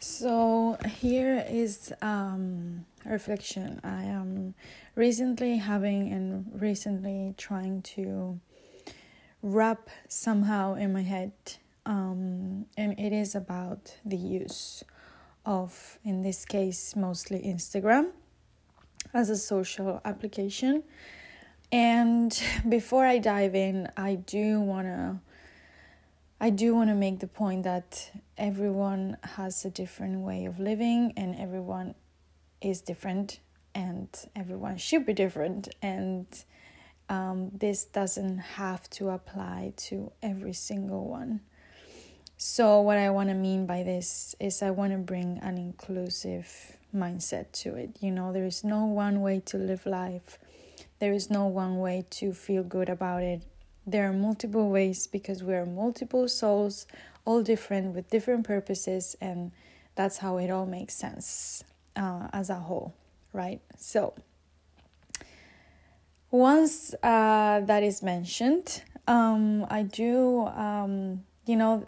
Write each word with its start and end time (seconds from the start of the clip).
So 0.00 0.78
here 0.86 1.44
is 1.48 1.92
um, 2.02 2.86
a 3.04 3.10
reflection. 3.10 3.80
I 3.82 4.04
am 4.04 4.54
recently 4.94 5.56
having 5.56 6.12
and 6.12 6.52
recently 6.54 7.34
trying 7.36 7.82
to 7.96 8.38
wrap 9.42 9.90
somehow 10.06 10.74
in 10.74 10.92
my 10.92 11.02
head, 11.02 11.32
um, 11.84 12.66
and 12.76 12.98
it 12.98 13.12
is 13.12 13.34
about 13.34 13.96
the 14.04 14.16
use 14.16 14.84
of, 15.44 15.98
in 16.04 16.22
this 16.22 16.44
case, 16.44 16.94
mostly 16.94 17.40
Instagram 17.40 18.10
as 19.12 19.30
a 19.30 19.36
social 19.36 20.00
application. 20.04 20.84
And 21.72 22.40
before 22.68 23.04
I 23.04 23.18
dive 23.18 23.56
in, 23.56 23.88
I 23.96 24.14
do 24.14 24.60
want 24.60 24.86
to 24.86 25.18
I 26.40 26.50
do 26.50 26.72
want 26.72 26.88
to 26.90 26.94
make 26.94 27.18
the 27.18 27.26
point 27.26 27.64
that 27.64 28.12
everyone 28.36 29.16
has 29.24 29.64
a 29.64 29.70
different 29.70 30.20
way 30.20 30.44
of 30.44 30.60
living 30.60 31.12
and 31.16 31.34
everyone 31.36 31.96
is 32.60 32.80
different 32.80 33.40
and 33.74 34.08
everyone 34.36 34.76
should 34.76 35.04
be 35.04 35.14
different 35.14 35.68
and 35.82 36.26
um, 37.08 37.50
this 37.52 37.86
doesn't 37.86 38.38
have 38.38 38.88
to 38.90 39.08
apply 39.08 39.72
to 39.88 40.12
every 40.22 40.52
single 40.52 41.08
one. 41.08 41.40
So, 42.36 42.82
what 42.82 42.98
I 42.98 43.10
want 43.10 43.30
to 43.30 43.34
mean 43.34 43.66
by 43.66 43.82
this 43.82 44.36
is 44.38 44.62
I 44.62 44.70
want 44.70 44.92
to 44.92 44.98
bring 44.98 45.38
an 45.42 45.58
inclusive 45.58 46.76
mindset 46.94 47.50
to 47.64 47.74
it. 47.74 47.96
You 48.00 48.12
know, 48.12 48.32
there 48.32 48.44
is 48.44 48.62
no 48.62 48.84
one 48.84 49.22
way 49.22 49.40
to 49.46 49.56
live 49.56 49.86
life, 49.86 50.38
there 51.00 51.12
is 51.12 51.30
no 51.30 51.46
one 51.46 51.78
way 51.78 52.04
to 52.10 52.32
feel 52.32 52.62
good 52.62 52.88
about 52.88 53.24
it 53.24 53.42
there 53.88 54.08
are 54.08 54.12
multiple 54.12 54.68
ways 54.68 55.06
because 55.06 55.42
we 55.42 55.54
are 55.54 55.64
multiple 55.64 56.28
souls, 56.28 56.86
all 57.24 57.42
different 57.42 57.94
with 57.94 58.10
different 58.10 58.46
purposes, 58.46 59.16
and 59.20 59.50
that's 59.94 60.18
how 60.18 60.36
it 60.36 60.50
all 60.50 60.66
makes 60.66 60.94
sense 60.94 61.64
uh, 61.96 62.28
as 62.32 62.50
a 62.50 62.56
whole, 62.56 62.94
right? 63.32 63.60
So, 63.78 64.14
once 66.30 66.94
uh, 67.02 67.60
that 67.60 67.82
is 67.82 68.02
mentioned, 68.02 68.82
um, 69.06 69.66
I 69.70 69.82
do, 69.84 70.46
um, 70.48 71.24
you 71.46 71.56
know, 71.56 71.86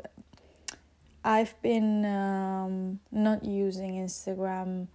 I've 1.22 1.54
been 1.60 2.06
um, 2.06 3.00
not 3.12 3.44
using 3.44 4.02
Instagram 4.02 4.86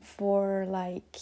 for 0.00 0.66
like 0.68 1.16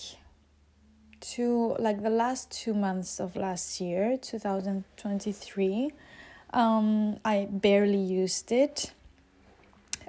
two 1.32 1.76
like 1.78 2.02
the 2.02 2.10
last 2.10 2.50
two 2.50 2.74
months 2.74 3.20
of 3.20 3.36
last 3.36 3.80
year 3.80 4.16
2023 4.16 5.92
um, 6.54 7.18
i 7.24 7.48
barely 7.50 7.98
used 7.98 8.52
it. 8.52 8.92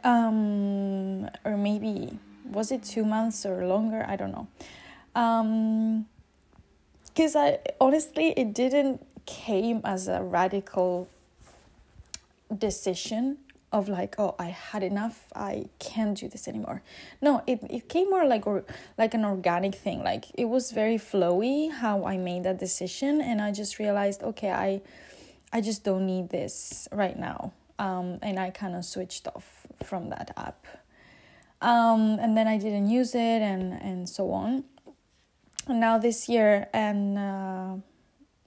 Um, 0.03 1.27
or 1.43 1.57
maybe 1.57 2.19
was 2.51 2.71
it 2.71 2.83
two 2.83 3.03
months 3.03 3.43
or 3.45 3.65
longer? 3.65 4.05
I 4.07 4.15
don't 4.15 4.31
know. 4.31 4.47
Um, 5.15 6.05
because 7.07 7.35
i 7.35 7.59
honestly 7.79 8.33
it 8.35 8.53
didn't 8.53 9.05
came 9.25 9.81
as 9.83 10.07
a 10.07 10.21
radical 10.21 11.07
decision 12.55 13.37
of 13.75 13.89
like 13.89 14.15
oh 14.17 14.35
i 14.39 14.47
had 14.47 14.83
enough. 14.83 15.27
I 15.35 15.65
can't 15.79 16.17
do 16.17 16.27
this 16.29 16.47
anymore. 16.47 16.81
No 17.21 17.43
it, 17.45 17.59
it 17.69 17.89
came 17.89 18.09
more 18.09 18.25
like 18.25 18.47
or 18.47 18.63
like 18.97 19.13
an 19.13 19.25
organic 19.25 19.75
thing. 19.75 20.03
Like 20.03 20.25
it 20.35 20.45
was 20.45 20.71
very 20.71 20.97
flowy 20.97 21.71
how 21.71 22.05
i 22.05 22.17
made 22.17 22.43
that 22.43 22.57
decision 22.57 23.21
and 23.21 23.41
i 23.41 23.51
just 23.51 23.77
realized 23.79 24.23
okay 24.23 24.51
i 24.51 24.81
i 25.51 25.59
just 25.61 25.83
don't 25.83 26.05
need 26.05 26.29
this 26.29 26.87
right 26.91 27.17
now. 27.19 27.51
Um, 27.77 28.19
and 28.21 28.39
i 28.39 28.49
kind 28.49 28.75
of 28.75 28.85
switched 28.85 29.27
off 29.27 29.67
from 29.83 30.09
that 30.09 30.31
app. 30.37 30.65
Um, 31.61 32.17
and 32.23 32.37
then 32.37 32.47
i 32.47 32.57
didn't 32.57 32.89
use 32.89 33.13
it 33.13 33.41
and 33.51 33.73
and 33.73 34.07
so 34.07 34.31
on. 34.31 34.63
And 35.67 35.79
now 35.79 35.97
this 35.97 36.29
year 36.29 36.67
and 36.73 37.17
uh, 37.17 37.75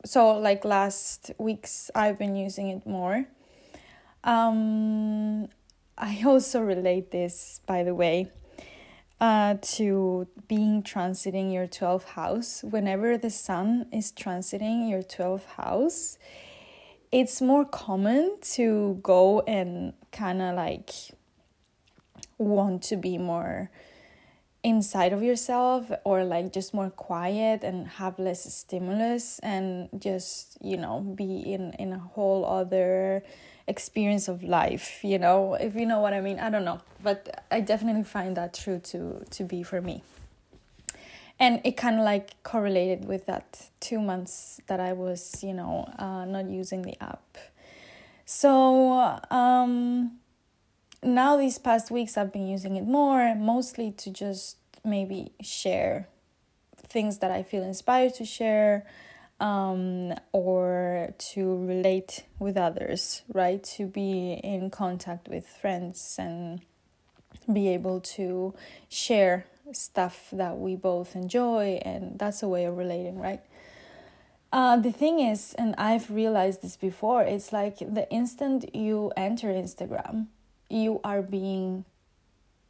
so 0.05 0.39
like 0.39 0.65
last 0.65 1.33
weeks 1.39 1.91
i've 1.95 2.19
been 2.19 2.37
using 2.37 2.69
it 2.69 2.87
more 2.87 3.27
um, 4.29 5.49
I 5.97 6.23
also 6.25 6.61
relate 6.61 7.11
this, 7.11 7.63
by 7.67 7.83
the 7.83 7.95
way, 7.95 8.31
uh, 9.21 9.55
to 9.61 10.29
being 10.47 10.83
transiting 10.83 11.53
your 11.53 11.67
12th 11.67 12.05
house. 12.05 12.63
Whenever 12.63 13.17
the 13.17 13.31
sun 13.31 13.87
is 13.91 14.13
transiting 14.13 14.89
your 14.91 15.03
12th 15.03 15.47
house, 15.57 16.19
it's 17.11 17.41
more 17.41 17.65
common 17.65 18.37
to 18.53 19.01
go 19.03 19.41
and 19.41 19.95
kind 20.13 20.43
of 20.43 20.57
like 20.57 20.91
want 22.37 22.83
to 22.83 22.97
be 22.97 23.17
more 23.17 23.71
inside 24.65 25.13
of 25.13 25.23
yourself 25.23 25.91
or 26.05 26.25
like 26.25 26.53
just 26.53 26.75
more 26.75 26.91
quiet 26.91 27.63
and 27.63 27.87
have 27.87 28.19
less 28.19 28.53
stimulus 28.53 29.39
and 29.39 29.89
just 29.99 30.59
you 30.61 30.77
know 30.77 31.01
be 31.01 31.53
in 31.53 31.73
in 31.79 31.93
a 31.93 31.99
whole 31.99 32.45
other 32.45 33.23
experience 33.69 34.27
of 34.27 34.43
life 34.43 34.99
you 35.05 35.19
know 35.19 35.55
if 35.55 35.75
you 35.77 35.87
know 35.87 36.01
what 36.01 36.13
i 36.13 36.21
mean. 36.21 36.39
I 36.41 36.51
don't 36.51 36.65
know 36.65 36.81
but 37.03 37.45
i 37.51 37.61
definitely 37.61 38.03
find 38.03 38.37
that 38.37 38.55
true 38.55 38.81
to 38.81 39.25
to 39.31 39.45
be 39.45 39.63
for 39.63 39.81
me. 39.81 40.03
And 41.41 41.61
it 41.63 41.77
kind 41.77 42.01
of 42.01 42.05
like 42.05 42.43
correlated 42.43 43.05
with 43.05 43.27
that 43.27 43.69
two 43.79 44.01
months 44.01 44.61
that 44.67 44.81
i 44.81 44.93
was 44.93 45.45
you 45.45 45.55
know 45.55 45.89
uh, 45.99 46.25
not 46.25 46.51
using 46.51 46.83
the 46.83 47.01
app. 47.01 47.39
So 48.25 49.21
um 49.31 50.19
now 51.03 51.37
these 51.37 51.59
past 51.59 51.91
weeks 51.91 52.17
i've 52.17 52.33
been 52.33 52.47
using 52.47 52.77
it 52.77 52.85
more 52.85 53.35
mostly 53.35 53.93
to 53.93 54.11
just 54.11 54.57
maybe 54.85 55.33
share 55.41 56.09
things 56.77 57.19
that 57.19 57.31
i 57.31 57.43
feel 57.43 57.63
inspired 57.63 58.15
to 58.15 58.25
share 58.25 58.85
um, 59.41 60.15
or 60.33 61.15
to 61.19 61.67
relate 61.67 62.25
with 62.39 62.57
others, 62.57 63.23
right? 63.33 63.63
To 63.77 63.87
be 63.87 64.41
in 64.43 64.71
contact 64.71 65.29
with 65.29 65.47
friends 65.47 66.17
and 66.19 66.61
be 67.53 67.69
able 67.69 68.01
to 68.01 68.55
share 68.89 69.47
stuff 69.73 70.29
that 70.33 70.59
we 70.59 70.77
both 70.77 71.15
enjoy, 71.15 71.81
and 71.83 72.19
that's 72.19 72.43
a 72.43 72.49
way 72.49 72.65
of 72.65 72.77
relating, 72.77 73.19
right? 73.19 73.41
Uh, 74.51 74.77
the 74.77 74.91
thing 74.93 75.21
is, 75.21 75.55
and 75.55 75.75
I've 75.77 76.11
realized 76.11 76.63
this 76.63 76.77
before, 76.77 77.23
it's 77.23 77.53
like 77.53 77.79
the 77.79 78.11
instant 78.11 78.75
you 78.75 79.13
enter 79.17 79.49
Instagram, 79.49 80.29
you 80.69 81.01
are 81.05 81.23
being 81.23 81.85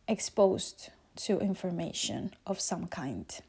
exposed 0.06 0.91
to 1.16 1.38
information 1.41 2.32
of 2.47 2.60
some 2.60 2.86
kind. 2.86 3.41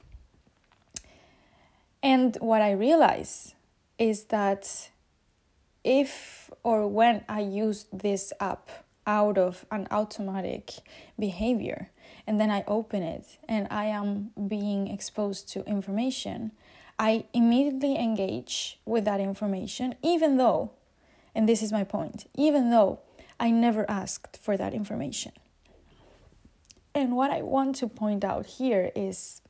And 2.01 2.35
what 2.39 2.61
I 2.61 2.71
realize 2.71 3.55
is 3.97 4.25
that 4.25 4.89
if 5.83 6.49
or 6.63 6.87
when 6.87 7.23
I 7.27 7.41
use 7.41 7.85
this 7.91 8.33
app 8.39 8.69
out 9.05 9.37
of 9.37 9.65
an 9.71 9.87
automatic 9.91 10.71
behavior 11.17 11.89
and 12.27 12.39
then 12.39 12.51
I 12.51 12.63
open 12.67 13.03
it 13.03 13.37
and 13.47 13.67
I 13.69 13.85
am 13.85 14.31
being 14.47 14.87
exposed 14.87 15.49
to 15.49 15.65
information, 15.65 16.51
I 16.97 17.25
immediately 17.33 17.97
engage 17.97 18.79
with 18.85 19.05
that 19.05 19.19
information, 19.19 19.95
even 20.03 20.37
though, 20.37 20.71
and 21.33 21.47
this 21.47 21.61
is 21.61 21.71
my 21.71 21.83
point, 21.83 22.29
even 22.35 22.71
though 22.71 22.99
I 23.39 23.51
never 23.51 23.89
asked 23.89 24.37
for 24.37 24.57
that 24.57 24.73
information. 24.73 25.31
And 26.93 27.15
what 27.15 27.31
I 27.31 27.41
want 27.41 27.75
to 27.77 27.87
point 27.87 28.23
out 28.23 28.45
here 28.45 28.91
is 28.95 29.41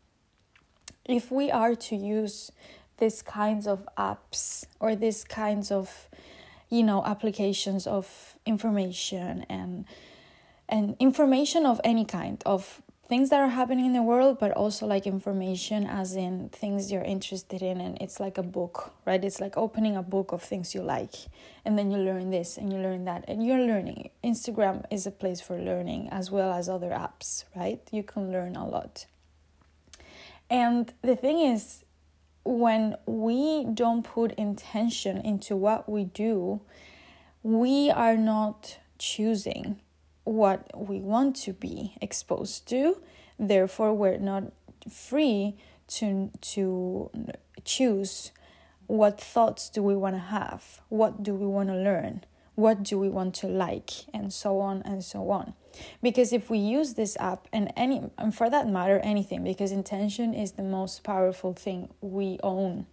if 1.05 1.31
we 1.31 1.50
are 1.50 1.75
to 1.75 1.95
use 1.95 2.51
these 2.97 3.22
kinds 3.22 3.66
of 3.66 3.88
apps 3.97 4.66
or 4.79 4.95
these 4.95 5.23
kinds 5.23 5.72
of 5.72 6.09
you 6.69 6.83
know 6.83 7.03
applications 7.03 7.88
of 7.88 8.38
information 8.45 9.45
and 9.50 9.85
and 10.67 10.95
information 11.00 11.65
of 11.65 11.81
any 11.83 12.06
kind 12.06 12.44
of 12.45 12.81
things 13.09 13.31
that 13.31 13.39
are 13.39 13.50
happening 13.50 13.88
in 13.88 13.94
the 13.94 14.03
world 14.03 14.38
but 14.39 14.51
also 14.51 14.85
like 14.85 15.07
information 15.07 15.88
as 15.88 16.15
in 16.15 16.47
things 16.50 16.91
you're 16.91 17.03
interested 17.03 17.63
in 17.63 17.81
and 17.81 17.97
it's 18.00 18.19
like 18.19 18.38
a 18.38 18.44
book 18.44 18.94
right? 19.06 19.25
It's 19.25 19.41
like 19.41 19.57
opening 19.57 19.97
a 19.97 20.03
book 20.03 20.31
of 20.31 20.44
things 20.44 20.75
you 20.75 20.81
like 20.81 21.15
and 21.65 21.77
then 21.77 21.89
you 21.89 21.97
learn 21.97 22.29
this 22.29 22.56
and 22.56 22.71
you 22.71 22.77
learn 22.77 23.06
that 23.06 23.25
and 23.27 23.44
you're 23.45 23.65
learning. 23.65 24.11
Instagram 24.23 24.85
is 24.91 25.07
a 25.07 25.11
place 25.11 25.41
for 25.41 25.57
learning 25.57 26.09
as 26.11 26.29
well 26.29 26.53
as 26.53 26.69
other 26.69 26.91
apps 26.91 27.45
right? 27.56 27.81
You 27.91 28.03
can 28.03 28.31
learn 28.31 28.56
a 28.56 28.67
lot. 28.67 29.07
And 30.51 30.94
the 31.01 31.15
thing 31.15 31.39
is, 31.39 31.83
when 32.44 32.95
we 33.05 33.65
don't 33.65 34.03
put 34.03 34.31
intention 34.33 35.17
into 35.21 35.55
what 35.55 35.88
we 35.88 36.05
do, 36.05 36.62
we 37.44 37.91
are 37.91 38.17
not 38.17 38.77
choosing 38.97 39.79
what 40.29 40.69
we 40.75 40.99
want 40.99 41.35
to 41.35 41.53
be 41.53 41.95
exposed 42.01 42.67
to. 42.69 43.01
Therefore, 43.39 43.95
we're 43.95 44.19
not 44.19 44.43
free 44.87 45.55
to, 45.87 46.29
to 46.39 47.09
choose 47.65 48.31
what 48.85 49.19
thoughts 49.19 49.69
do 49.69 49.81
we 49.81 49.95
want 49.95 50.15
to 50.15 50.19
have, 50.19 50.81
what 50.89 51.23
do 51.23 51.33
we 51.33 51.47
want 51.47 51.69
to 51.69 51.75
learn, 51.75 52.23
what 52.53 52.83
do 52.83 52.99
we 52.99 53.09
want 53.09 53.33
to 53.33 53.47
like 53.47 53.89
and 54.13 54.31
so 54.31 54.59
on 54.59 54.83
and 54.83 55.03
so 55.03 55.31
on 55.31 55.53
because 56.03 56.33
if 56.33 56.49
we 56.49 56.57
use 56.57 56.93
this 56.93 57.15
app 57.19 57.47
and 57.53 57.71
any 57.77 58.03
and 58.17 58.35
for 58.35 58.49
that 58.49 58.67
matter 58.67 58.99
anything 58.99 59.43
because 59.43 59.71
intention 59.71 60.33
is 60.33 60.53
the 60.53 60.63
most 60.63 61.03
powerful 61.03 61.53
thing 61.53 61.87
we 62.01 62.37
own 62.43 62.85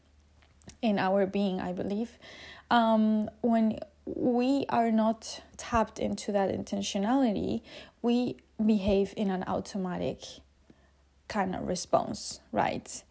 in 0.83 0.99
our 0.99 1.27
being 1.27 1.61
i 1.61 1.73
believe 1.73 2.19
um, 2.71 3.29
when 3.41 3.79
we 4.07 4.65
are 4.69 4.91
not 4.91 5.43
tapped 5.57 5.99
into 5.99 6.33
that 6.33 6.51
intentionality 6.51 7.61
we 8.03 8.37
behave 8.65 9.13
in 9.17 9.31
an 9.31 9.45
automatic 9.47 10.23
kind 11.29 11.55
of 11.55 11.67
response 11.67 12.41
right? 12.53 13.03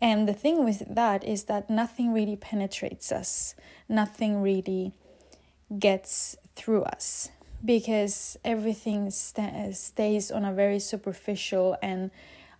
And 0.00 0.26
the 0.26 0.32
thing 0.32 0.64
with 0.64 0.82
that 0.94 1.24
is 1.24 1.44
that 1.44 1.68
nothing 1.68 2.12
really 2.12 2.36
penetrates 2.36 3.12
us. 3.12 3.54
Nothing 3.88 4.40
really 4.40 4.92
gets 5.78 6.36
through 6.56 6.82
us 6.84 7.30
because 7.64 8.38
everything 8.44 9.10
st- 9.10 9.76
stays 9.76 10.30
on 10.30 10.44
a 10.44 10.52
very 10.52 10.78
superficial 10.78 11.76
and 11.82 12.10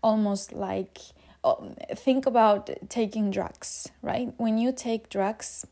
almost 0.03 0.53
like 0.53 0.99
oh, 1.43 1.75
think 1.95 2.27
about 2.27 2.69
taking 2.89 3.31
drugs 3.31 3.89
right? 4.03 4.33
When 4.37 4.59
you 4.59 4.73
take 4.73 5.09
drugs 5.09 5.67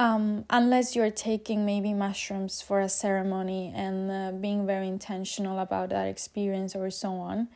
um, 0.00 0.44
unless 0.48 0.96
you're 0.96 1.10
taking 1.10 1.64
maybe 1.64 1.92
mushrooms 1.92 2.62
for 2.62 2.80
a 2.80 2.88
ceremony 2.88 3.72
and 3.74 4.10
uh, 4.10 4.32
being 4.32 4.66
very 4.66 4.88
intentional 4.88 5.58
about 5.58 5.90
that 5.90 6.06
experience 6.08 6.74
or 6.74 6.90
so 6.90 7.12
on 7.12 7.48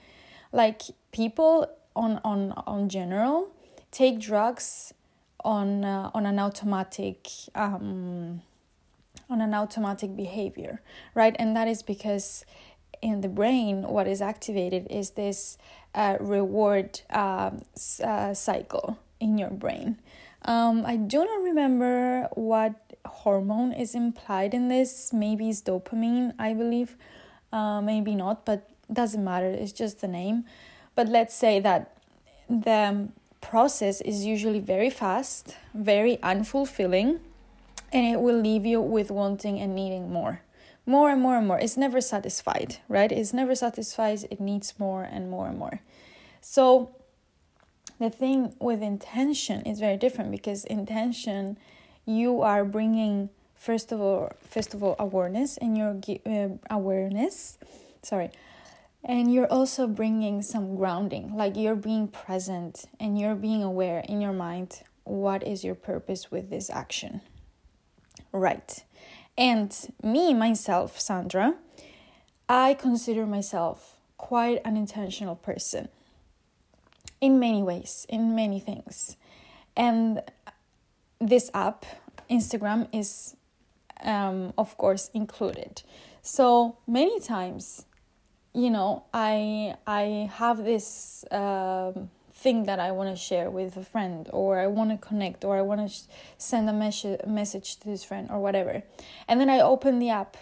like 0.53 0.83
people 1.11 1.67
on 1.97 2.21
on 2.23 2.53
on 2.67 2.89
general 2.89 3.51
take 3.91 4.21
drugs 4.21 4.93
on 5.45 5.85
uh, 5.85 6.11
on 6.15 6.27
an 6.27 6.39
automatic 6.39 7.29
um, 7.55 8.43
on 9.31 9.41
an 9.41 9.55
automatic 9.55 10.17
behavior, 10.17 10.81
right? 11.15 11.35
And 11.39 11.57
that 11.57 11.69
is 11.69 11.83
because 11.83 12.45
in 13.01 13.21
the 13.21 13.29
brain, 13.29 13.83
what 13.83 14.07
is 14.07 14.21
activated 14.21 14.87
is 14.91 15.11
this 15.11 15.59
uh, 15.95 16.17
reward 16.21 17.01
uh, 17.11 17.51
uh, 18.03 18.35
cycle 18.35 18.99
in 19.21 19.39
your 19.39 19.51
brain. 19.51 19.99
Um, 20.45 20.85
I 20.85 20.97
do 20.97 21.25
not 21.25 21.43
remember 21.43 22.29
what 22.35 22.75
hormone 23.07 23.73
is 23.73 23.95
implied 23.95 24.53
in 24.53 24.69
this. 24.69 25.13
Maybe 25.13 25.49
it's 25.49 25.63
dopamine, 25.63 26.35
I 26.39 26.53
believe. 26.53 26.97
Uh, 27.53 27.81
maybe 27.81 28.15
not, 28.15 28.45
but 28.45 28.69
doesn't 28.93 29.25
matter. 29.25 29.47
It's 29.47 29.73
just 29.73 30.01
the 30.01 30.09
name. 30.09 30.45
But 30.95 31.09
let's 31.09 31.35
say 31.35 31.61
that 31.61 31.97
the 32.49 33.09
process 33.41 34.01
is 34.01 34.25
usually 34.25 34.61
very 34.61 34.91
fast, 34.91 35.57
very 35.75 36.19
unfulfilling, 36.19 37.21
and 37.93 38.07
it 38.07 38.21
will 38.21 38.39
leave 38.39 38.67
you 38.67 38.81
with 38.81 39.11
wanting 39.11 39.59
and 39.61 39.75
needing 39.75 40.13
more. 40.13 40.41
More 40.87 41.11
and 41.11 41.23
more 41.23 41.37
and 41.37 41.47
more. 41.47 41.59
It's 41.59 41.79
never 41.79 42.01
satisfied, 42.01 42.77
right? 42.89 43.11
It's 43.11 43.33
never 43.33 43.55
satisfied. 43.55 44.27
It 44.31 44.41
needs 44.41 44.75
more 44.79 45.03
and 45.05 45.31
more 45.31 45.49
and 45.49 45.59
more. 45.59 45.81
So, 46.43 46.91
the 48.05 48.11
thing 48.11 48.55
with 48.61 48.83
intention 48.83 49.63
is 49.63 49.81
very 49.81 49.97
different 49.97 50.31
because 50.31 50.65
intention, 50.67 51.57
you 52.05 52.43
are 52.43 52.65
bringing 52.65 53.31
first 53.55 53.93
of 53.93 54.01
all, 54.01 54.31
first 54.43 54.75
of 54.75 54.83
all, 54.83 54.95
awareness 54.99 55.57
and 55.57 55.79
your 55.79 55.99
uh, 56.27 56.49
awareness. 56.71 57.57
Sorry, 58.03 58.31
and 59.03 59.33
you're 59.33 59.51
also 59.51 59.87
bringing 59.87 60.43
some 60.43 60.77
grounding 60.77 61.35
like 61.35 61.57
you're 61.57 61.77
being 61.77 62.09
present 62.09 62.85
and 63.01 63.19
you're 63.19 63.35
being 63.35 63.63
aware 63.63 64.01
in 64.09 64.21
your 64.21 64.33
mind 64.33 64.83
what 65.05 65.47
is 65.47 65.63
your 65.65 65.75
purpose 65.75 66.31
with 66.31 66.49
this 66.49 66.71
action 66.71 67.21
right 68.33 68.85
and 69.37 69.93
me 70.03 70.33
myself 70.33 70.99
sandra 70.99 71.55
i 72.49 72.73
consider 72.73 73.27
myself 73.27 73.97
quite 74.17 74.61
an 74.65 74.77
intentional 74.77 75.37
person 75.37 75.89
in 77.25 77.39
many 77.39 77.63
ways 77.63 78.07
in 78.11 78.35
many 78.35 78.61
things. 78.61 79.17
And 79.77 80.21
this 81.21 81.51
app 81.55 81.87
instagram 82.31 82.87
is 82.93 83.35
um, 84.03 84.53
of 84.59 84.77
course 84.77 85.11
included. 85.15 85.83
So 86.23 86.77
many 86.87 87.19
times 87.21 87.87
you 88.63 88.71
know 88.71 89.05
i 89.13 89.75
i 89.87 90.31
have 90.41 90.59
this 90.65 91.25
um, 91.33 92.11
thing 92.43 92.65
that 92.69 92.79
i 92.79 92.91
want 92.93 93.09
to 93.15 93.21
share 93.29 93.51
with 93.51 93.77
a 93.77 93.85
friend 93.93 94.29
or 94.33 94.61
i 94.61 94.69
want 94.69 94.91
to 94.91 94.99
connect 95.09 95.45
or 95.45 95.57
i 95.57 95.63
want 95.71 95.81
to 95.89 95.91
send 96.39 96.69
a 96.69 96.73
mes- 96.73 97.23
message 97.27 97.69
to 97.81 97.89
this 97.89 98.05
friend 98.05 98.29
or 98.31 98.39
whatever. 98.39 98.83
And 99.29 99.41
then 99.41 99.49
i 99.49 99.61
open 99.61 99.99
the 99.99 100.11
app 100.11 100.37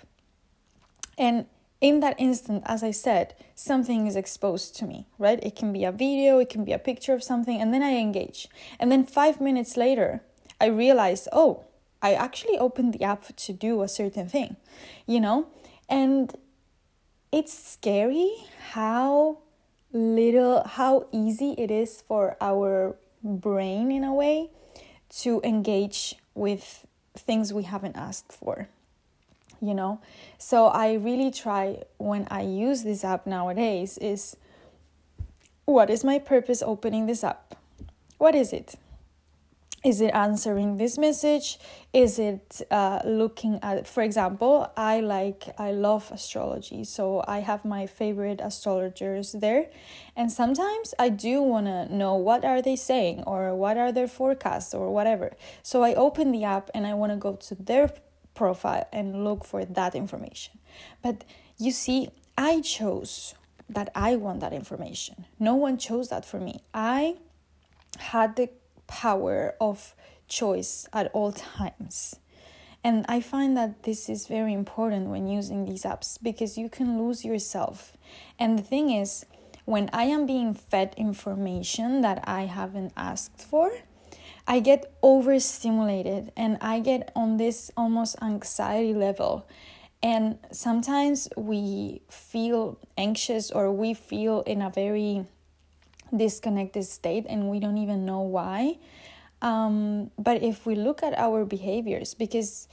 and 1.17 1.47
in 1.83 1.99
that 2.01 2.19
instant 2.19 2.63
as 2.65 2.83
i 2.83 2.91
said 2.91 3.35
something 3.55 4.07
is 4.07 4.17
exposed 4.17 4.75
to 4.77 4.87
me 4.87 5.07
right? 5.19 5.41
It 5.43 5.57
can 5.57 5.73
be 5.73 5.85
a 5.85 5.93
video 5.93 6.39
it 6.39 6.49
can 6.49 6.65
be 6.65 6.73
a 6.73 6.79
picture 6.79 7.13
of 7.13 7.23
something 7.23 7.61
and 7.61 7.75
then 7.75 7.83
i 7.83 7.97
engage. 7.97 8.49
And 8.81 8.91
then 8.91 9.05
5 9.05 9.41
minutes 9.41 9.77
later 9.77 10.23
i 10.61 10.67
realize 10.67 11.29
oh 11.33 11.65
i 12.01 12.15
actually 12.15 12.57
opened 12.57 12.95
the 12.95 13.03
app 13.03 13.37
to 13.37 13.53
do 13.53 13.83
a 13.83 13.89
certain 13.89 14.29
thing 14.29 14.57
you 15.07 15.21
know? 15.21 15.49
And 15.89 16.35
it's 17.33 17.53
scary 17.53 18.31
how 18.71 19.39
little 19.93 20.63
how 20.65 21.07
easy 21.13 21.55
it 21.59 21.71
is 21.71 22.03
for 22.09 22.37
our 22.41 22.97
brain 23.23 23.91
in 23.91 24.05
a 24.05 24.15
way 24.15 24.51
to 25.23 25.41
engage 25.45 26.15
with 26.35 26.87
things 27.15 27.53
we 27.53 27.65
haven't 27.65 27.97
asked 27.97 28.33
for 28.33 28.69
you 29.63 29.75
know? 29.75 30.01
So 30.39 30.67
i 30.67 30.95
really 30.95 31.31
try 31.31 31.83
when 31.99 32.27
i 32.31 32.43
use 32.43 32.83
this 32.83 33.05
app 33.05 33.27
nowadays 33.27 33.97
is 33.99 34.37
what 35.65 35.91
is 35.91 36.05
my 36.05 36.19
purpose 36.19 36.63
opening 36.63 37.07
this 37.07 37.23
app? 37.23 37.55
What 38.19 38.35
is 38.35 38.53
it? 38.53 38.75
Is 39.85 40.01
it 40.01 40.15
answering 40.15 40.77
this 40.77 40.97
message? 40.97 41.59
Is 41.93 42.19
it 42.19 42.63
uh, 42.71 43.01
looking 43.05 43.59
at 43.63 43.89
for 43.89 44.03
example 44.03 44.71
i 44.77 45.01
like 45.01 45.49
i 45.59 45.73
love 45.73 46.11
astrology 46.13 46.85
so 46.85 47.25
i 47.27 47.41
have 47.41 47.65
my 47.65 47.87
favorite 47.87 48.41
astrologers 48.41 49.33
there. 49.33 49.67
And 50.17 50.31
sometimes 50.31 50.95
i 50.99 51.09
do 51.09 51.43
want 51.43 51.67
to 51.67 51.95
know 51.95 52.15
what 52.15 52.45
are 52.45 52.63
they 52.63 52.77
saying 52.77 53.25
or 53.27 53.55
what 53.55 53.77
are 53.77 53.93
their 53.93 54.09
forecasts 54.09 54.73
or 54.75 54.91
whatever. 54.91 55.33
So 55.63 55.83
i 55.83 55.95
open 55.95 56.33
the 56.33 56.45
app 56.45 56.71
and 56.75 56.87
i 56.87 56.95
want 56.95 57.13
to 57.13 57.17
go 57.17 57.35
to 57.35 57.55
their 57.55 57.93
profile 58.35 58.87
and 58.93 59.25
look 59.25 59.45
for 59.45 59.65
that 59.65 59.95
information 59.95 60.59
but 61.03 61.25
you 61.59 61.71
see 61.71 62.09
i 62.37 62.61
chose 62.61 63.35
that 63.69 63.91
i 63.95 64.17
want 64.17 64.41
that 64.41 64.53
information 64.53 65.25
no 65.39 65.55
one 65.55 65.77
chose 65.77 66.09
that 66.09 66.25
for 66.25 66.41
me 66.41 66.61
i 66.75 67.17
had 67.99 68.37
the 68.37 68.49
power 68.87 69.55
of 69.61 69.95
choice 70.29 70.89
at 70.93 71.11
all 71.13 71.33
times. 71.33 72.17
And 72.85 73.05
I 73.09 73.21
find 73.21 73.57
that 73.57 73.85
this 73.85 74.09
is 74.09 74.27
very 74.27 74.53
important 74.53 75.09
when 75.09 75.29
using 75.29 75.65
these 75.65 75.85
apps 75.85 76.19
because 76.21 76.59
you 76.59 76.69
can 76.69 76.99
lose 76.99 77.25
yourself. 77.25 77.97
And 78.39 78.59
the 78.59 78.63
thing 78.63 78.91
is, 78.91 79.25
when 79.65 79.89
I 79.93 80.05
am 80.05 80.27
being 80.27 80.53
fed 80.53 80.95
information 80.97 82.01
that 82.01 82.25
I 82.27 82.47
haven't 82.47 82.93
asked 82.97 83.41
for, 83.41 83.71
I 84.47 84.61
get 84.61 84.93
overstimulated 85.03 86.33
and 86.37 86.59
I 86.61 86.81
get 86.81 87.13
on 87.15 87.37
this 87.37 87.71
almost 87.77 88.17
anxiety 88.23 88.95
level. 88.95 89.47
And 90.03 90.39
sometimes 90.51 91.29
we 91.37 92.03
feel 92.11 92.79
anxious 92.99 93.51
or 93.51 93.71
we 93.71 93.95
feel 93.95 94.43
in 94.43 94.61
a 94.61 94.71
very 94.71 95.27
disconnected 96.15 96.85
state 96.85 97.25
and 97.29 97.49
we 97.49 97.61
don't 97.61 97.79
even 97.79 98.05
know 98.05 98.21
why. 98.21 98.79
Um, 99.41 100.11
but 100.19 100.43
if 100.43 100.67
we 100.67 100.75
look 100.75 101.03
at 101.03 101.17
our 101.17 101.45
behaviors, 101.45 102.15
because 102.15 102.69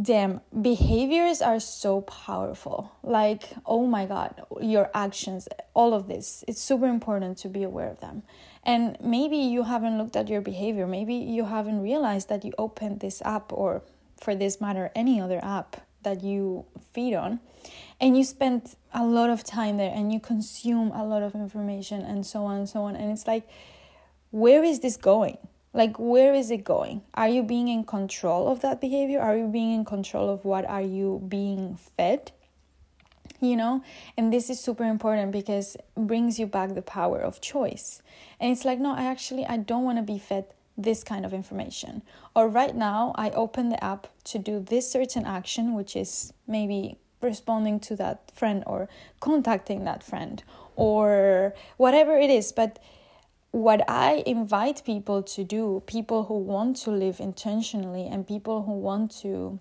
damn, 0.00 0.40
behaviors 0.60 1.40
are 1.40 1.60
so 1.60 2.02
powerful. 2.02 2.92
Like, 3.02 3.50
oh 3.64 3.86
my 3.86 4.06
God, 4.06 4.42
your 4.60 4.90
actions, 4.94 5.48
all 5.74 5.94
of 5.94 6.06
this, 6.06 6.44
it's 6.46 6.60
super 6.60 6.86
important 6.86 7.38
to 7.38 7.48
be 7.48 7.62
aware 7.62 7.88
of 7.88 8.00
them. 8.00 8.22
And 8.66 8.98
maybe 9.00 9.36
you 9.36 9.62
haven't 9.62 9.96
looked 9.96 10.16
at 10.16 10.28
your 10.28 10.40
behavior. 10.42 10.86
Maybe 10.86 11.14
you 11.14 11.44
haven't 11.46 11.80
realized 11.80 12.28
that 12.28 12.44
you 12.44 12.52
opened 12.58 13.00
this 13.00 13.22
app, 13.22 13.52
or 13.52 13.82
for 14.20 14.34
this 14.34 14.60
matter, 14.60 14.90
any 14.94 15.20
other 15.20 15.40
app 15.42 15.86
that 16.02 16.22
you 16.22 16.64
feed 16.92 17.14
on. 17.14 17.40
And 18.00 18.16
you 18.16 18.24
spend 18.24 18.74
a 18.92 19.04
lot 19.04 19.30
of 19.30 19.42
time 19.42 19.76
there 19.76 19.92
and 19.92 20.12
you 20.12 20.20
consume 20.20 20.92
a 20.92 21.04
lot 21.04 21.22
of 21.22 21.34
information 21.34 22.02
and 22.02 22.24
so 22.24 22.44
on 22.44 22.58
and 22.58 22.68
so 22.68 22.82
on. 22.82 22.94
And 22.94 23.10
it's 23.10 23.26
like 23.26 23.48
where 24.30 24.62
is 24.62 24.80
this 24.80 24.96
going? 24.96 25.38
Like 25.72 25.98
where 25.98 26.32
is 26.32 26.50
it 26.50 26.62
going? 26.62 27.02
Are 27.14 27.28
you 27.28 27.42
being 27.42 27.68
in 27.68 27.84
control 27.84 28.48
of 28.48 28.60
that 28.60 28.80
behavior? 28.80 29.20
Are 29.20 29.36
you 29.36 29.48
being 29.48 29.72
in 29.74 29.84
control 29.84 30.30
of 30.30 30.44
what 30.44 30.64
are 30.64 30.82
you 30.82 31.22
being 31.28 31.76
fed 31.96 32.30
you 33.40 33.56
know 33.56 33.82
and 34.16 34.32
this 34.32 34.48
is 34.48 34.58
super 34.58 34.84
important 34.84 35.32
because 35.32 35.76
brings 35.96 36.38
you 36.38 36.46
back 36.46 36.74
the 36.74 36.82
power 36.82 37.20
of 37.20 37.40
choice 37.40 38.02
and 38.40 38.50
it's 38.50 38.64
like 38.64 38.78
no 38.78 38.94
i 38.94 39.04
actually 39.04 39.44
i 39.46 39.56
don't 39.56 39.84
want 39.84 39.98
to 39.98 40.02
be 40.02 40.18
fed 40.18 40.46
this 40.76 41.02
kind 41.02 41.24
of 41.24 41.32
information. 41.32 42.02
Or 42.34 42.48
right 42.48 42.74
now, 42.74 43.12
I 43.16 43.30
open 43.30 43.70
the 43.70 43.82
app 43.82 44.08
to 44.24 44.38
do 44.38 44.60
this 44.60 44.90
certain 44.90 45.24
action, 45.24 45.74
which 45.74 45.96
is 45.96 46.32
maybe 46.46 46.98
responding 47.22 47.80
to 47.80 47.96
that 47.96 48.30
friend 48.34 48.62
or 48.66 48.88
contacting 49.20 49.84
that 49.84 50.02
friend 50.02 50.42
or 50.76 51.54
whatever 51.78 52.16
it 52.16 52.28
is. 52.28 52.52
But 52.52 52.78
what 53.52 53.88
I 53.88 54.22
invite 54.26 54.84
people 54.84 55.22
to 55.22 55.44
do, 55.44 55.82
people 55.86 56.24
who 56.24 56.38
want 56.38 56.76
to 56.78 56.90
live 56.90 57.20
intentionally 57.20 58.06
and 58.06 58.26
people 58.26 58.64
who 58.64 58.72
want 58.72 59.10
to 59.22 59.58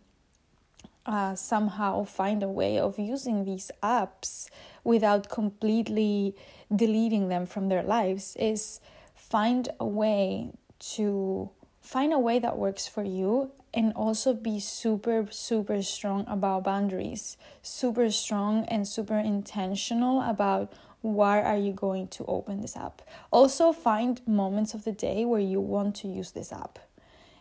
uh, 1.06 1.36
somehow 1.36 2.04
find 2.04 2.42
a 2.42 2.48
way 2.48 2.78
of 2.78 2.98
using 2.98 3.46
these 3.46 3.72
apps 3.84 4.50
without 4.84 5.30
completely 5.30 6.36
deleting 6.76 7.28
them 7.30 7.46
from 7.46 7.70
their 7.70 7.84
lives, 7.84 8.36
is 8.40 8.80
find 9.14 9.70
a 9.80 9.86
way 9.86 10.52
to 10.80 11.50
find 11.82 12.14
a 12.14 12.20
way 12.20 12.40
that 12.40 12.58
works 12.58 12.88
for 12.88 13.04
you 13.04 13.52
and 13.74 13.94
also 13.94 14.34
be 14.34 14.60
super 14.60 15.28
super 15.30 15.82
strong 15.82 16.26
about 16.28 16.64
boundaries 16.64 17.38
super 17.62 18.10
strong 18.10 18.66
and 18.66 18.88
super 18.88 19.18
intentional 19.20 20.22
about 20.22 20.74
why 21.02 21.42
are 21.42 21.58
you 21.58 21.72
going 21.72 22.08
to 22.08 22.26
open 22.26 22.62
this 22.62 22.76
app. 22.76 23.04
Also 23.30 23.72
find 23.72 24.26
moments 24.28 24.74
of 24.74 24.86
the 24.86 24.92
day 24.92 25.24
where 25.24 25.40
you 25.40 25.60
want 25.62 25.94
to 25.96 26.08
use 26.08 26.32
this 26.32 26.52
app 26.52 26.80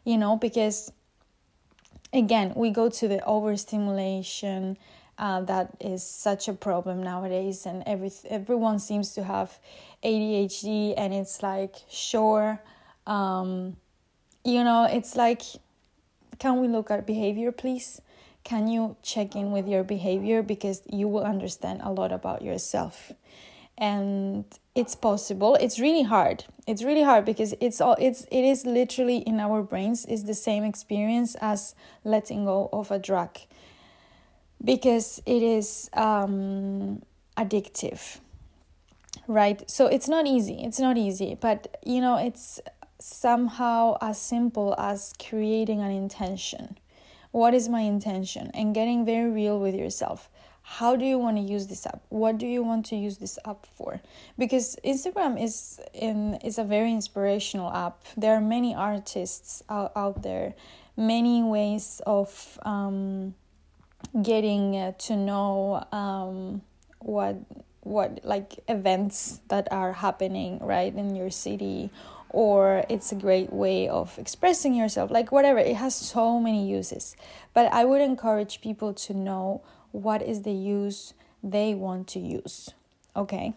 you 0.04 0.18
know 0.18 0.36
because 0.36 0.92
again 2.14 2.52
we 2.56 2.70
go 2.70 2.88
to 2.88 3.08
the 3.08 3.22
overstimulation 3.24 4.78
uh, 5.18 5.40
that 5.42 5.70
is 5.80 6.02
such 6.02 6.48
a 6.48 6.52
problem 6.52 7.02
nowadays 7.02 7.66
and 7.66 7.82
every 7.86 8.10
everyone 8.30 8.78
seems 8.78 9.12
to 9.12 9.22
have 9.24 9.58
ADHD 10.02 10.94
and 10.96 11.12
it's 11.12 11.42
like 11.42 11.74
sure 11.90 12.60
um, 13.06 13.76
you 14.44 14.64
know 14.64 14.84
it's 14.84 15.16
like 15.16 15.42
can 16.38 16.60
we 16.60 16.68
look 16.68 16.90
at 16.90 17.06
behavior 17.06 17.52
please? 17.52 18.00
Can 18.42 18.68
you 18.68 18.96
check 19.02 19.34
in 19.34 19.52
with 19.52 19.66
your 19.66 19.84
behavior? 19.84 20.42
Because 20.42 20.82
you 20.90 21.08
will 21.08 21.24
understand 21.24 21.80
a 21.82 21.90
lot 21.90 22.12
about 22.12 22.42
yourself 22.42 23.12
and 23.76 24.44
it's 24.74 24.94
possible. 24.94 25.56
It's 25.56 25.78
really 25.78 26.02
hard. 26.02 26.44
It's 26.66 26.82
really 26.82 27.02
hard 27.02 27.24
because 27.24 27.54
it's 27.60 27.80
all 27.80 27.96
it's 27.98 28.24
it 28.30 28.44
is 28.44 28.64
literally 28.64 29.18
in 29.18 29.40
our 29.40 29.62
brains 29.62 30.06
is 30.06 30.24
the 30.24 30.34
same 30.34 30.64
experience 30.64 31.36
as 31.40 31.74
letting 32.04 32.44
go 32.44 32.68
of 32.72 32.90
a 32.90 32.98
drug 32.98 33.38
because 34.62 35.20
it 35.26 35.42
is 35.42 35.90
um 35.94 37.02
addictive 37.36 38.20
right? 39.26 39.68
So 39.70 39.86
it's 39.86 40.08
not 40.08 40.26
easy. 40.26 40.62
It's 40.62 40.78
not 40.78 40.96
easy 40.96 41.36
but 41.40 41.78
you 41.84 42.00
know 42.00 42.16
it's 42.16 42.60
somehow 42.98 43.96
as 44.00 44.20
simple 44.20 44.74
as 44.78 45.12
creating 45.22 45.80
an 45.80 45.90
intention. 45.90 46.78
What 47.32 47.52
is 47.52 47.68
my 47.68 47.80
intention? 47.80 48.50
And 48.54 48.74
getting 48.74 49.04
very 49.04 49.28
real 49.30 49.58
with 49.58 49.74
yourself 49.74 50.30
how 50.66 50.96
do 50.96 51.04
you 51.04 51.18
want 51.18 51.36
to 51.36 51.42
use 51.42 51.66
this 51.66 51.86
app? 51.86 52.02
What 52.08 52.38
do 52.38 52.46
you 52.46 52.62
want 52.62 52.86
to 52.86 52.96
use 52.96 53.18
this 53.18 53.38
app 53.44 53.66
for? 53.76 54.00
Because 54.38 54.76
instagram 54.82 55.40
is 55.40 55.78
in 55.92 56.36
is 56.36 56.58
a 56.58 56.64
very 56.64 56.90
inspirational 56.90 57.70
app. 57.70 58.02
There 58.16 58.34
are 58.34 58.40
many 58.40 58.74
artists 58.74 59.62
out, 59.68 59.92
out 59.94 60.22
there. 60.22 60.54
Many 60.96 61.42
ways 61.42 62.00
of 62.06 62.58
um, 62.62 63.34
getting 64.22 64.76
uh, 64.76 64.92
to 65.00 65.16
know 65.16 65.86
um, 65.92 66.62
what 66.98 67.36
what 67.82 68.24
like 68.24 68.58
events 68.66 69.40
that 69.48 69.68
are 69.70 69.92
happening 69.92 70.58
right 70.60 70.94
in 70.94 71.14
your 71.14 71.30
city. 71.30 71.90
Or 72.30 72.84
it's 72.88 73.12
a 73.12 73.14
great 73.14 73.52
way 73.52 73.86
of 73.86 74.18
expressing 74.18 74.74
yourself. 74.74 75.10
Like 75.10 75.30
whatever. 75.30 75.58
It 75.58 75.76
has 75.76 75.94
so 75.94 76.40
many 76.40 76.66
uses. 76.68 77.16
But 77.52 77.70
i 77.72 77.84
would 77.84 78.00
encourage 78.00 78.60
people 78.62 78.94
to 79.06 79.14
know 79.14 79.62
what 79.94 80.20
is 80.22 80.42
the 80.42 80.52
use 80.52 81.14
they 81.40 81.72
want 81.72 82.08
to 82.08 82.18
use. 82.18 82.70
Okay. 83.14 83.54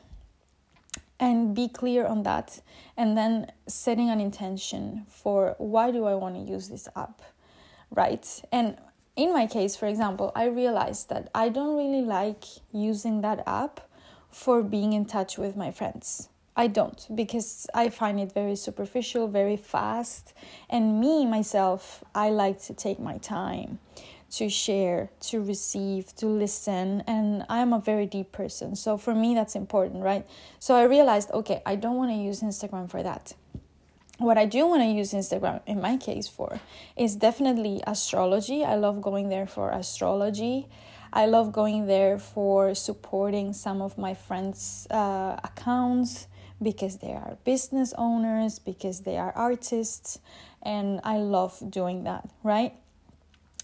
And 1.20 1.56
be 1.56 1.68
clear 1.68 2.06
on 2.06 2.22
that. 2.24 2.62
And 2.96 3.18
then 3.18 3.52
setting 3.66 4.12
an 4.12 4.22
intention 4.22 5.08
for 5.10 5.56
why 5.58 5.90
do 5.90 6.06
I 6.06 6.14
want 6.14 6.36
to 6.36 6.42
use 6.42 6.70
this 6.70 6.88
app, 6.96 7.22
right? 7.90 8.26
And 8.52 8.78
in 9.16 9.34
my 9.34 9.48
case, 9.48 9.76
for 9.76 9.88
example, 9.88 10.32
I 10.36 10.46
realized 10.46 11.10
that 11.10 11.30
I 11.34 11.50
don't 11.50 11.76
really 11.76 12.04
like 12.04 12.44
using 12.72 13.22
that 13.22 13.42
app 13.48 13.90
for 14.30 14.62
being 14.62 14.94
in 14.94 15.06
touch 15.06 15.40
with 15.40 15.56
my 15.56 15.72
friends. 15.72 16.30
I 16.56 16.68
don't 16.68 17.08
because 17.16 17.68
I 17.74 17.90
find 17.90 18.20
it 18.20 18.32
very 18.32 18.56
superficial, 18.56 19.28
very 19.28 19.58
fast. 19.58 20.34
And 20.70 21.00
me, 21.00 21.26
myself, 21.26 22.04
I 22.14 22.30
like 22.30 22.62
to 22.64 22.74
take 22.74 23.00
my 23.00 23.18
time 23.18 23.80
to 24.32 24.50
share, 24.50 25.10
to 25.22 25.42
receive, 25.42 26.16
to 26.18 26.28
listen. 26.28 27.02
And 27.08 27.46
I'm 27.50 27.74
a 27.74 27.80
very 27.80 28.06
deep 28.06 28.32
person. 28.32 28.76
So 28.76 28.98
for 28.98 29.16
me, 29.16 29.34
that's 29.34 29.56
important, 29.56 30.04
right? 30.04 30.28
So 30.60 30.76
I 30.76 30.84
realized, 30.84 31.32
okay, 31.32 31.62
I 31.66 31.76
don't 31.76 31.96
want 31.96 32.12
to 32.12 32.18
use 32.18 32.42
Instagram 32.42 32.90
for 32.90 33.02
that. 33.04 33.34
What 34.18 34.38
I 34.38 34.46
do 34.46 34.66
want 34.66 34.82
to 34.82 34.88
use 34.88 35.14
Instagram, 35.14 35.62
in 35.68 35.80
my 35.80 35.96
case, 35.96 36.28
for 36.28 36.60
is 36.96 37.16
definitely 37.16 37.82
astrology. 37.86 38.64
I 38.66 38.76
love 38.76 39.02
going 39.02 39.30
there 39.30 39.46
for 39.46 39.70
astrology. 39.70 40.68
I 41.14 41.28
love 41.28 41.52
going 41.52 41.86
there 41.86 42.18
for 42.18 42.74
supporting 42.76 43.54
some 43.54 43.82
of 43.82 43.98
my 43.98 44.14
friends' 44.14 44.88
uh, 44.90 45.40
accounts 45.44 46.28
because 46.62 46.98
they 46.98 47.12
are 47.12 47.38
business 47.44 47.94
owners, 47.98 48.60
because 48.60 49.02
they 49.02 49.18
are 49.18 49.32
artists, 49.36 50.20
and 50.64 51.00
I 51.04 51.18
love 51.18 51.62
doing 51.70 52.04
that, 52.04 52.28
right? 52.44 52.74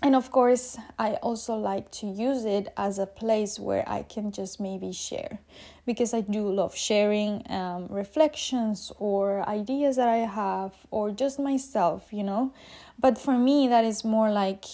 And 0.04 0.16
of 0.16 0.30
course 0.32 0.78
i 1.00 1.14
also 1.28 1.56
like 1.56 1.90
to 1.90 2.06
use 2.06 2.44
it 2.44 2.68
as 2.76 3.00
a 3.00 3.06
place 3.06 3.58
where 3.58 3.88
i 3.88 4.04
can 4.04 4.32
just 4.32 4.60
maybe 4.60 4.92
share 4.92 5.40
because 5.86 6.14
i 6.14 6.20
do 6.22 6.48
love 6.52 6.76
sharing 6.76 7.42
um, 7.50 7.88
reflections 7.88 8.92
or 9.00 9.48
ideas 9.48 9.96
that 9.96 10.10
i 10.10 10.18
have 10.18 10.74
or 10.92 11.10
just 11.10 11.40
myself 11.40 12.12
you 12.12 12.24
know? 12.24 12.54
But 13.00 13.18
for 13.18 13.38
me 13.38 13.68
that 13.70 13.86
is 13.86 14.04
more 14.04 14.30
like 14.30 14.66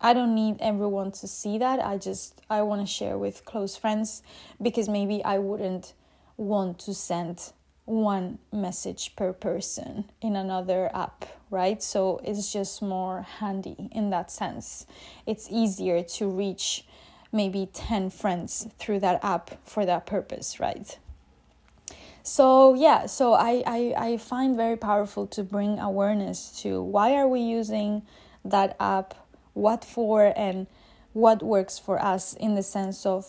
i 0.00 0.12
don't 0.14 0.34
need 0.34 0.56
everyone 0.60 1.10
to 1.12 1.26
see 1.26 1.58
that. 1.58 1.84
I 1.84 1.98
just 1.98 2.40
i 2.48 2.62
want 2.62 2.80
to 2.80 2.86
share 2.86 3.18
with 3.18 3.44
close 3.44 3.76
friends 3.76 4.22
because 4.62 4.88
maybe 4.88 5.22
i 5.24 5.38
wouldn't 5.38 5.94
want 6.36 6.78
to 6.80 6.94
send 6.94 7.52
one 7.86 8.38
message 8.52 9.14
per 9.16 9.32
person 9.32 10.04
in 10.20 10.36
another 10.36 10.90
app, 10.92 11.24
right? 11.50 11.82
So 11.82 12.20
it's 12.24 12.52
just 12.52 12.82
more 12.82 13.22
handy 13.38 13.88
in 13.92 14.10
that 14.10 14.30
sense. 14.30 14.86
It's 15.24 15.48
easier 15.50 16.02
to 16.02 16.28
reach 16.28 16.84
maybe 17.32 17.68
10 17.72 18.10
friends 18.10 18.66
through 18.78 19.00
that 19.00 19.24
app 19.24 19.52
for 19.64 19.86
that 19.86 20.04
purpose, 20.04 20.58
right? 20.58 20.98
So 22.24 22.74
yeah, 22.74 23.06
so 23.06 23.34
I, 23.34 23.62
I, 23.64 23.94
I 23.96 24.16
find 24.16 24.56
very 24.56 24.76
powerful 24.76 25.28
to 25.28 25.44
bring 25.44 25.78
awareness 25.78 26.60
to 26.62 26.82
why 26.82 27.14
are 27.14 27.28
we 27.28 27.40
using 27.40 28.02
that 28.44 28.76
app, 28.80 29.14
what 29.54 29.84
for, 29.84 30.32
and 30.36 30.66
what 31.12 31.40
works 31.40 31.78
for 31.78 32.02
us 32.02 32.34
in 32.34 32.56
the 32.56 32.64
sense 32.64 33.06
of 33.06 33.26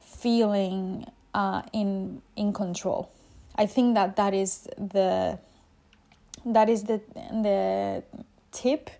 feeling 0.00 1.06
uh, 1.34 1.62
in 1.72 2.22
in 2.34 2.52
control 2.52 3.10
I 3.56 3.66
think 3.66 3.94
that 3.94 4.16
that 4.16 4.34
is 4.34 4.68
the 4.76 5.38
that 6.44 6.68
is 6.68 6.84
the 6.84 7.00
the 7.16 8.02
tip 8.52 8.90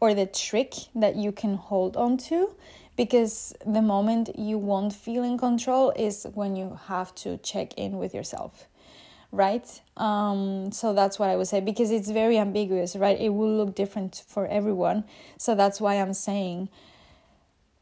or 0.00 0.14
the 0.14 0.26
trick 0.26 0.74
that 0.94 1.16
you 1.16 1.32
can 1.32 1.54
hold 1.54 1.96
on 1.96 2.16
to 2.16 2.54
because 2.96 3.54
the 3.66 3.82
moment 3.82 4.30
you 4.38 4.56
won't 4.58 4.92
feel 4.92 5.22
in 5.24 5.36
control 5.36 5.92
is 5.96 6.26
when 6.34 6.56
you 6.56 6.78
have 6.86 7.14
to 7.16 7.36
check 7.38 7.74
in 7.74 7.98
with 7.98 8.14
yourself 8.14 8.66
right? 9.32 9.80
Um, 9.96 10.70
so 10.70 10.92
that's 10.92 11.18
what 11.18 11.28
i 11.28 11.34
would 11.34 11.48
say 11.48 11.60
because 11.60 11.90
it's 11.90 12.08
very 12.08 12.38
ambiguous 12.38 12.94
right? 12.94 13.20
It 13.20 13.30
will 13.30 13.56
look 13.56 13.74
different 13.74 14.22
for 14.28 14.46
everyone. 14.46 15.04
So 15.38 15.54
that's 15.54 15.80
why 15.80 15.94
i'm 15.94 16.14
saying 16.14 16.68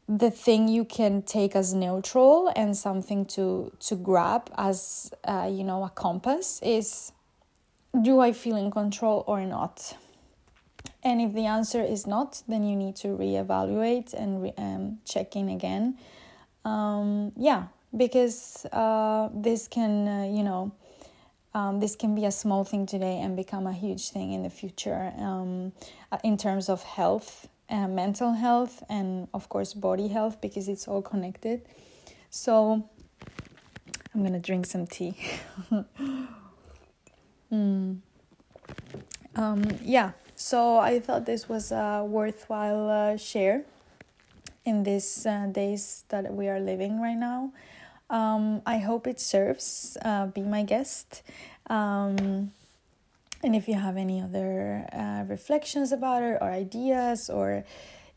the 0.07 0.29
thing 0.29 0.67
you 0.67 0.83
can 0.83 1.21
take 1.21 1.55
as 1.55 1.73
neutral 1.73 2.51
and 2.55 2.75
something 2.75 3.25
to 3.25 3.71
to 3.79 3.95
grab 3.95 4.49
as 4.57 5.11
uh, 5.23 5.49
you 5.51 5.63
know 5.63 5.83
a 5.83 5.89
compass 5.89 6.59
is 6.61 7.11
do 8.01 8.19
i 8.19 8.31
feel 8.31 8.55
in 8.55 8.71
control 8.71 9.23
or 9.27 9.45
not? 9.45 9.97
And 11.05 11.19
if 11.19 11.33
the 11.33 11.45
answer 11.45 11.81
is 11.81 12.07
not 12.07 12.43
then 12.47 12.63
you 12.63 12.75
need 12.75 12.95
to 12.97 13.09
reevaluate 13.09 14.13
and 14.13 14.43
re- 14.43 14.53
um, 14.57 14.99
check 15.05 15.35
in 15.35 15.49
again. 15.49 15.97
Um, 16.65 17.33
yeah 17.37 17.67
because 17.95 18.65
uh, 18.71 19.29
this 19.33 19.67
can 19.67 20.07
uh, 20.07 20.23
you 20.25 20.43
know 20.43 20.71
um, 21.53 21.79
this 21.79 21.95
can 21.95 22.15
be 22.15 22.25
a 22.25 22.31
small 22.31 22.63
thing 22.63 22.85
today 22.85 23.19
and 23.19 23.35
become 23.35 23.67
a 23.67 23.73
huge 23.73 24.09
thing 24.09 24.33
in 24.33 24.43
the 24.43 24.49
future 24.49 25.13
um, 25.17 25.71
uh, 26.11 26.17
in 26.23 26.37
terms 26.37 26.67
of 26.67 26.83
health 26.83 27.47
uh, 27.69 27.87
mental 27.87 28.33
health 28.33 28.83
and 28.89 29.27
of 29.33 29.49
course 29.49 29.73
body 29.73 30.07
health 30.07 30.39
because 30.41 30.67
it's 30.67 30.87
all 30.87 31.01
connected 31.01 31.61
so 32.29 32.87
i'm 34.13 34.23
gonna 34.23 34.39
drink 34.39 34.65
some 34.65 34.85
tea 34.87 35.15
mm. 37.51 37.97
um, 39.35 39.63
yeah, 39.83 40.11
so 40.35 40.77
I 40.77 40.99
thought 40.99 41.25
this 41.25 41.47
was 41.47 41.71
a 41.71 42.05
worthwhile 42.07 42.89
uh, 42.89 43.17
share 43.17 43.63
in 44.65 44.83
these 44.83 45.25
uh, 45.25 45.47
days 45.47 46.05
that 46.09 46.33
we 46.33 46.47
are 46.47 46.59
living 46.59 47.01
right 47.01 47.17
now. 47.17 47.51
Um, 48.09 48.61
I 48.65 48.77
hope 48.77 49.07
it 49.07 49.19
serves. 49.19 49.97
Uh, 50.03 50.27
be 50.27 50.41
my 50.41 50.63
guest. 50.63 51.23
Um, 51.69 52.51
and 53.43 53.55
if 53.55 53.67
you 53.67 53.75
have 53.75 53.97
any 53.97 54.21
other 54.21 54.87
uh, 54.91 55.23
reflections 55.27 55.91
about 55.91 56.23
it 56.23 56.37
or 56.41 56.49
ideas 56.49 57.29
or 57.29 57.63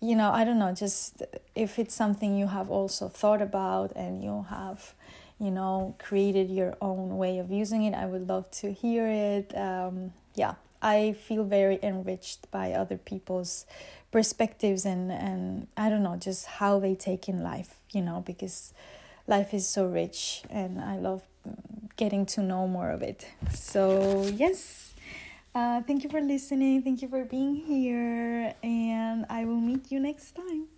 you 0.00 0.14
know 0.14 0.30
i 0.30 0.44
don't 0.44 0.58
know 0.58 0.72
just 0.72 1.22
if 1.54 1.78
it's 1.78 1.94
something 1.94 2.36
you 2.36 2.46
have 2.46 2.70
also 2.70 3.08
thought 3.08 3.42
about 3.42 3.92
and 3.96 4.22
you 4.22 4.46
have 4.50 4.94
you 5.38 5.50
know 5.50 5.94
created 5.98 6.50
your 6.50 6.76
own 6.80 7.16
way 7.16 7.38
of 7.38 7.50
using 7.50 7.84
it 7.84 7.94
i 7.94 8.06
would 8.06 8.28
love 8.28 8.50
to 8.50 8.72
hear 8.72 9.06
it. 9.06 9.56
Um, 9.56 10.12
yeah 10.34 10.54
i 10.82 11.14
feel 11.26 11.44
very 11.44 11.78
enriched 11.82 12.50
by 12.50 12.72
other 12.72 12.96
people's 12.96 13.66
perspectives 14.12 14.84
and 14.84 15.10
and 15.10 15.66
i 15.76 15.88
don't 15.88 16.02
know 16.02 16.16
just 16.16 16.46
how 16.46 16.78
they 16.78 16.94
take 16.94 17.28
in 17.28 17.42
life 17.42 17.76
you 17.90 18.02
know 18.02 18.22
because 18.26 18.72
life 19.26 19.52
is 19.52 19.66
so 19.66 19.86
rich 19.86 20.42
and 20.50 20.80
i 20.80 20.96
love 20.96 21.22
getting 21.96 22.26
to 22.26 22.42
know 22.42 22.66
more 22.66 22.90
of 22.90 23.02
it. 23.02 23.26
So 23.52 24.24
yes 24.34 24.94
uh, 25.56 25.80
thank 25.80 26.04
you 26.04 26.10
for 26.10 26.20
listening. 26.20 26.82
Thank 26.82 27.00
you 27.00 27.08
for 27.08 27.24
being 27.24 27.56
here. 27.56 28.52
And 28.62 29.24
I 29.30 29.46
will 29.46 29.60
meet 29.60 29.90
you 29.90 29.98
next 30.00 30.36
time. 30.36 30.68